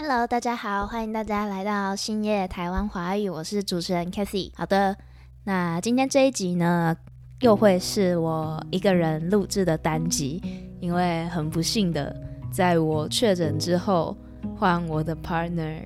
[0.00, 4.52] Hello，大家好，欢迎大家来到星夜台湾华语，我是主持人 Kathy。
[4.54, 4.96] 好的，
[5.42, 6.96] 那今天这一集呢，
[7.40, 10.40] 又会是我一个人录制的单集，
[10.78, 12.14] 因为很不幸的，
[12.52, 14.16] 在我确诊之后，
[14.56, 15.82] 换我的 partner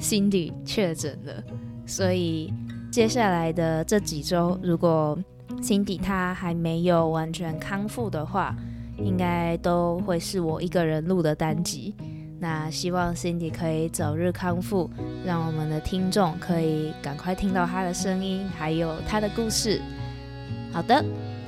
[0.00, 1.32] Cindy 确诊了，
[1.86, 2.52] 所以
[2.90, 5.16] 接下来的这几周，如果
[5.62, 8.56] Cindy 她还没有完全康复的话，
[8.98, 11.94] 应该都会是我一个人录的单集。
[12.44, 14.90] 那希望 Cindy 可以早日康复，
[15.24, 19.80] 让我们的听众可以赶快听到她的声音，还有她的故事。
[20.70, 21.02] 好的，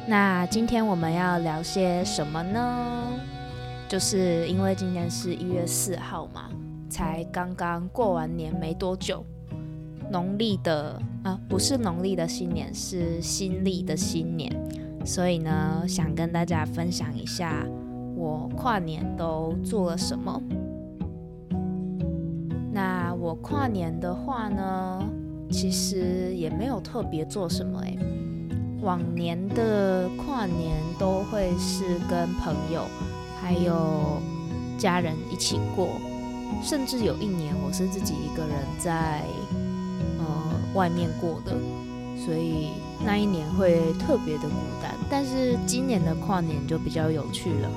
[0.09, 3.12] 那今天我们要聊些什么呢？
[3.86, 6.48] 就是因为今天是一月四号嘛，
[6.88, 9.22] 才刚刚过完年没多久，
[10.10, 14.50] 农历的啊，不是农历的新年，是新历的新年，
[15.05, 17.66] 所以呢，想跟大家分享一下
[18.16, 20.42] 我跨年都做了什么。
[23.19, 25.02] 我跨年的话呢，
[25.51, 27.98] 其实也没有特别做什么诶。
[28.83, 32.84] 往年的跨年都会是跟朋友
[33.41, 34.20] 还有
[34.78, 35.89] 家人一起过，
[36.62, 39.23] 甚至有一年我是自己一个人在
[40.19, 40.25] 呃
[40.75, 41.56] 外面过的，
[42.17, 42.69] 所以
[43.05, 44.95] 那一年会特别的孤单。
[45.11, 47.69] 但是今年的跨年就比较有趣了，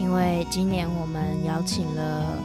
[0.00, 2.38] 因为今年我们邀请了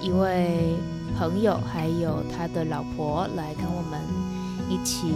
[0.00, 0.76] 一位。
[1.16, 4.00] 朋友还有他的老婆来跟我们
[4.68, 5.14] 一起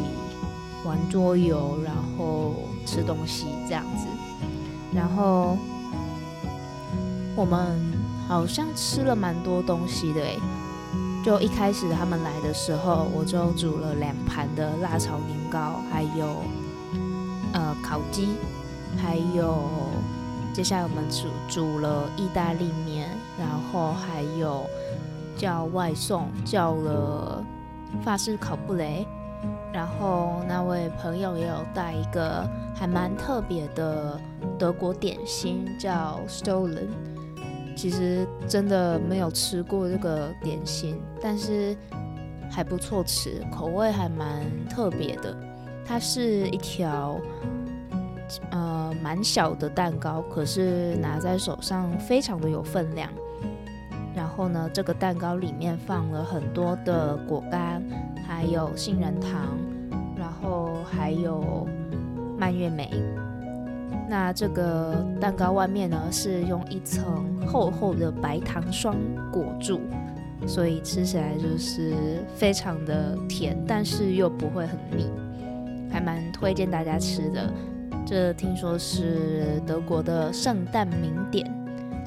[0.85, 2.55] 玩桌游，然后
[2.87, 4.07] 吃东西这样子。
[4.95, 5.57] 然后
[7.35, 7.77] 我们
[8.29, 10.39] 好像吃了蛮多东西的诶，
[11.25, 16.43] 就一开始他们来的时候，我就煮了两盘的辣炒年糕，还有
[17.53, 18.29] 呃烤鸡，
[18.97, 19.63] 还有
[20.55, 24.65] 接下来我们煮煮了意大利面，然后还有。
[25.39, 27.43] 叫外送叫了
[28.03, 29.07] 法式烤布雷，
[29.73, 32.45] 然后那位朋友也有带一个
[32.75, 34.21] 还蛮特别的
[34.59, 36.89] 德国点心，叫 Stolen。
[37.77, 41.77] 其实真的没有吃过这个点心，但是
[42.51, 45.35] 还不错吃，口味还蛮特别的。
[45.87, 47.21] 它是一条
[48.51, 53.09] 呃蛮小的蛋糕，可是拿在手上非常的有分量。
[54.19, 57.81] 然后呢，这个蛋糕里面放了很多的果干，
[58.27, 59.57] 还有杏仁糖，
[60.17, 61.69] 然后还有
[62.37, 62.91] 蔓越莓。
[64.09, 68.97] 那这个蛋糕外面呢是用一层厚厚的白糖霜
[69.33, 69.79] 裹住，
[70.49, 71.95] 所以吃起来就是
[72.35, 75.07] 非常的甜，但是又不会很腻，
[75.93, 77.49] 还蛮推荐大家吃的。
[78.05, 81.58] 这听说是德国的圣诞名点。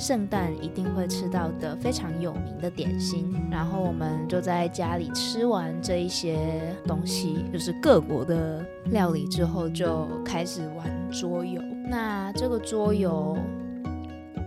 [0.02, 11.62] 圣诞一定会吃到的非常有名的点心，然后我们就在家里吃完这一些东西，就是各国的料理之后，就开始玩桌游。
[11.88, 13.38] 那这个桌游，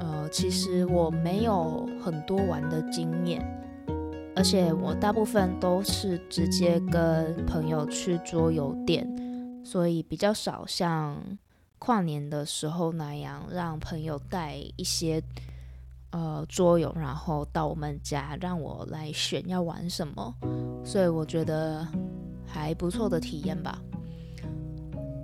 [0.00, 3.40] 呃，其实我没有很多玩的经验，
[4.34, 9.08] 而且我大部分都是直接跟朋友去桌游店，
[9.62, 11.16] 所以比较少像。
[11.78, 15.22] 跨年的时候那样，让朋友带一些
[16.10, 20.34] 呃桌游，然后到我们家让我来选要玩什么，
[20.84, 21.86] 所以我觉得
[22.46, 23.78] 还不错的体验吧。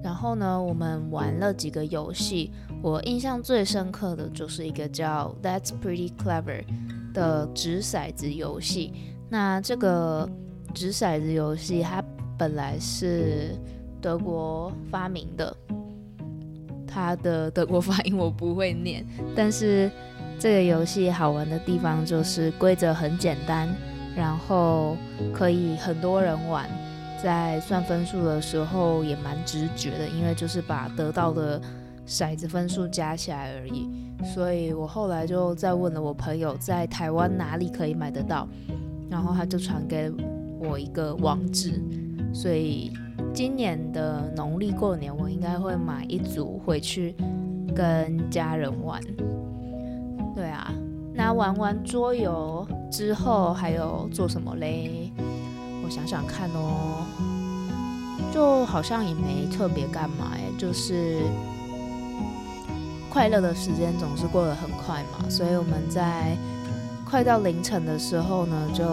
[0.02, 2.50] 然后呢，我们玩了几个游戏，
[2.82, 6.64] 我印象最深刻的就是一个叫 That's Pretty Clever
[7.12, 8.92] 的掷骰子游戏。
[9.28, 10.28] 那这个
[10.74, 12.02] 掷骰子游戏它
[12.38, 13.56] 本来是
[14.00, 15.56] 德国发明的。
[16.92, 19.06] 它的德国发音我不会念，
[19.36, 19.90] 但是
[20.38, 23.68] 这个游戏好玩的地方就是规则很简单，
[24.16, 24.96] 然后
[25.32, 26.68] 可以很多人玩，
[27.22, 31.60] 在算分数的时候也蛮直觉的，因为就是把得到的
[32.06, 33.88] 骰子分数加起来而已。
[34.34, 38.48] 所以我后来就再问了我朋友在台湾哪里可以买得到，
[39.08, 40.10] 然后他就传给
[40.58, 41.80] 我一个网址，
[42.34, 42.92] 所以。
[43.32, 47.14] 今年的农历过年，我应该会买一组回去
[47.74, 49.00] 跟家人玩。
[50.34, 50.72] 对啊，
[51.14, 55.12] 那玩完桌游之后还有做什么嘞？
[55.84, 57.06] 我想想看哦，
[58.32, 61.20] 就好像也没特别干嘛哎，就是
[63.08, 66.36] 快乐的时间总是过得很快嘛，所以我们在
[67.08, 68.84] 快到凌晨的时候呢，就。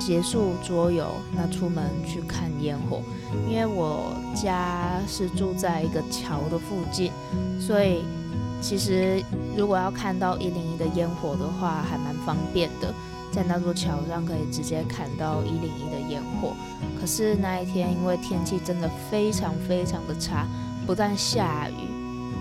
[0.00, 3.00] 结束桌游，那出门去看烟火。
[3.48, 7.10] 因为我家是住在一个桥的附近，
[7.60, 8.04] 所以
[8.60, 9.22] 其实
[9.56, 12.92] 如果要看到一零一的烟火的话，还蛮方便的。
[13.32, 16.52] 在那座桥上可以直接看到一零一的烟火。
[17.00, 20.46] 可是那一天因为天气真的非常非常的差，
[20.86, 21.88] 不但下雨，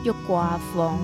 [0.03, 0.95] 又刮风，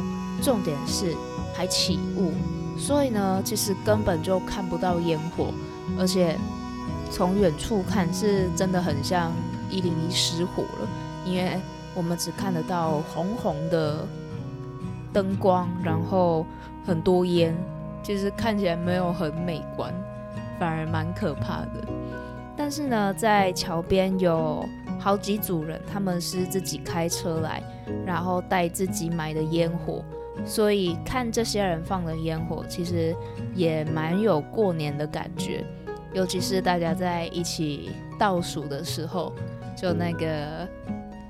[0.44, 1.16] 重点是
[1.56, 2.32] 还起雾，
[2.78, 5.48] 所以呢，其实根本就看不到烟火，
[5.98, 6.38] 而且
[7.12, 9.32] 从远处看是真的很像
[9.70, 10.88] 一零一失火了，
[11.26, 11.60] 因为
[11.96, 14.06] 我们只看得到红红的
[15.12, 16.46] 灯光，然后
[16.86, 17.56] 很多烟。
[18.02, 19.94] 其实看起来没有很美观，
[20.58, 21.86] 反而蛮可怕的。
[22.56, 24.68] 但是呢，在桥边有
[25.00, 27.64] 好几组人，他们是自己开车来，
[28.06, 30.04] 然后带自己买的烟火，
[30.46, 33.16] 所以看这些人放的烟火，其实
[33.56, 35.64] 也蛮有过年的感觉。
[36.14, 39.34] 尤其是大家在一起倒数的时候，
[39.76, 40.68] 就那个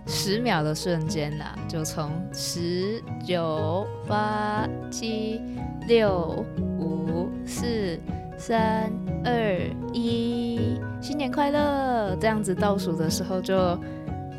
[0.08, 5.42] 十秒的瞬间呐，就从十九八七。
[5.88, 6.46] 六
[6.78, 8.00] 五四
[8.40, 8.90] 三
[9.26, 9.60] 二
[9.92, 12.16] 一，新年快乐！
[12.22, 13.78] 这样子倒数的时候，就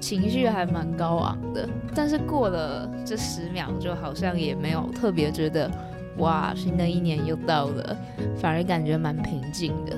[0.00, 1.68] 情绪还蛮高昂的。
[1.94, 5.70] 但是过了这十秒，就好像也没有特别觉得
[6.16, 7.94] 哇，新的一年又到了，
[8.38, 9.94] 反而感觉蛮平静的。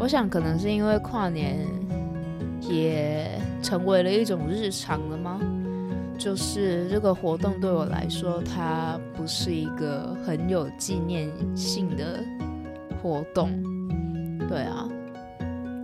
[0.00, 1.58] 我想可能是因为跨年
[2.60, 5.40] 也成为了一种日常了吗？
[6.18, 12.18] 就是这个活动对我来说，它不是一个很有纪念性的
[13.02, 13.50] 活动，
[14.48, 14.88] 对啊。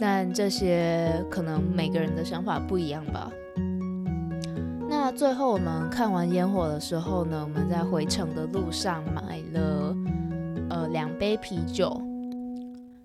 [0.00, 3.28] 但这些可能每个人的想法不一样吧。
[4.88, 9.96] 那最后我们看完烟火的时候呢，我们在回程的路上买了
[10.70, 12.00] 呃两杯啤酒，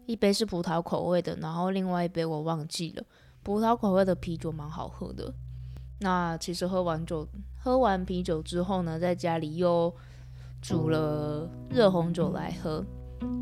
[0.05, 3.03] 一杯是葡萄口味的，然后另外一杯我忘记了。
[3.41, 5.33] 葡萄口味的啤酒蛮好喝的。
[5.99, 7.27] 那其实喝完酒，
[7.59, 9.91] 喝完啤酒之后呢，在家里又
[10.61, 12.85] 煮了热红酒来喝。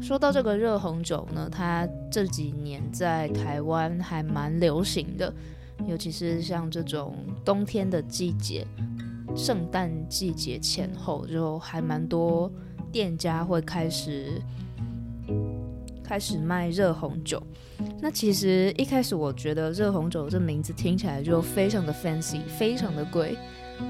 [0.02, 5.34] 说到这个热红酒呢，它这几年在台湾还蛮流行的，
[5.88, 8.66] 尤其是像这种冬天的季节，
[9.36, 12.52] 圣诞季节前后，就还蛮多
[12.92, 14.42] 店家会开始。
[16.04, 17.42] 开始卖热红酒，
[18.02, 23.38] 那其实一开始我觉得热红酒这名字听起来就非常的 fancy，非常的贵。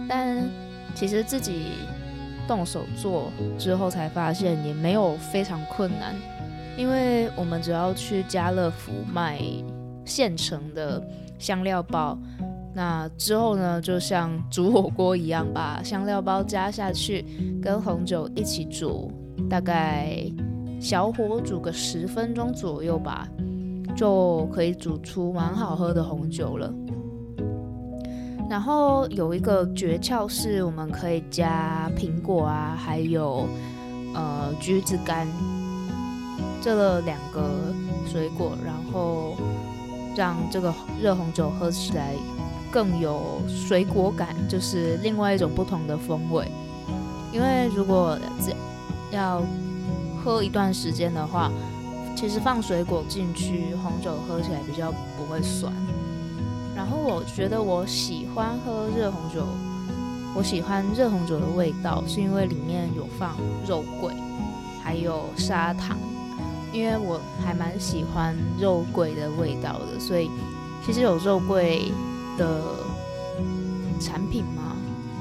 [0.08, 0.48] 但
[0.94, 1.64] 其实自己
[2.52, 6.14] 动手做之后才发现也没有非常困难，
[6.78, 9.42] 因为我们只要去家乐福买
[10.04, 11.02] 现成的
[11.40, 12.18] 香料包，
[12.74, 17.26] 那之后呢，就像煮火锅一样，把香料包加下去，
[17.64, 19.10] 跟红酒一起煮，
[19.50, 20.22] 大概。
[20.78, 23.28] 小火煮个十分钟左右吧，
[23.96, 26.74] 就可以煮出蛮好喝的红酒了。
[28.52, 33.48] 然后有一个诀窍是，我们可以加苹果啊，还有
[34.14, 35.26] 呃橘子干
[36.62, 37.50] 这两个
[38.06, 39.38] 水果，然后
[40.18, 42.14] 让这个热红酒喝起来
[42.70, 46.46] 更有水果感，就是另外一种不同的风味。
[47.32, 48.20] 因为如果
[49.14, 49.42] 要
[50.22, 51.50] 喝一段时间的话，
[52.18, 55.72] 其实放水果进去，红酒喝起来比较不会酸。
[56.76, 59.46] 然后我觉得我喜欢喝热红酒，
[60.36, 63.36] 我喜欢热红酒的味道，是因为里面有放
[63.68, 64.14] 肉桂，
[64.84, 65.98] 还有砂糖。
[66.74, 70.32] 因为我还蛮喜欢肉桂的味道的，所以
[70.86, 71.92] 其实有肉桂
[72.38, 72.62] 的
[74.00, 74.74] 产品嘛，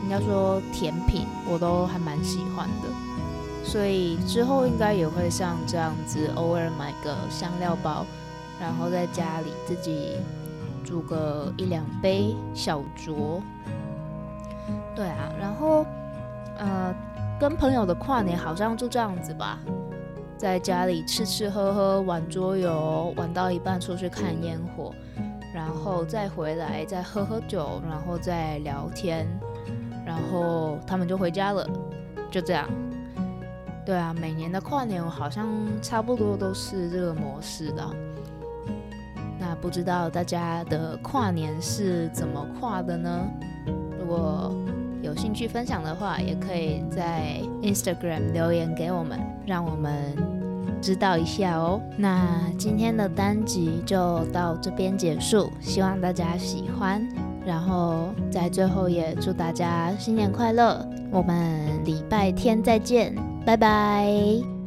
[0.05, 2.89] 应该说甜品，我都还蛮喜欢的。
[3.65, 8.07] 所以之后应该也会像这样子，偶尔买个香料包，
[8.61, 10.13] 然后在家里自己
[10.91, 13.41] 煮个一两杯小酌。
[14.97, 15.87] 对啊，然后
[16.59, 16.93] 呃，
[17.39, 19.61] 跟朋友的跨年好像就这样子吧，
[20.37, 24.93] 在家里吃吃喝喝，玩桌游，玩到一半出去看烟火，
[25.55, 29.29] 然后再回来再喝喝酒，然后再聊天，
[30.05, 31.65] 然后他们就回家了，
[32.33, 32.69] 就这样。
[33.87, 35.47] 对啊，每年的跨年我好像
[35.81, 37.89] 差不多都是这个模式的。
[39.41, 43.27] 那不知道大家的跨年是怎么跨的呢？
[43.99, 44.55] 如果
[45.03, 50.15] 有兴趣分享的话，也可以在 Instagram 留言给我们，让我们
[50.83, 51.81] 知道一下哦。
[51.97, 57.03] 那今天的单集就到这边结束，希望大家喜欢。
[57.47, 63.15] 然后在最后也祝大家新年快乐，我们礼拜天再见。
[63.47, 64.60] 拜拜。